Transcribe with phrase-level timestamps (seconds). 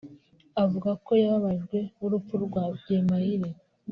[0.63, 3.49] Avuga ko yababajwe n’urupfu rwa Byemayire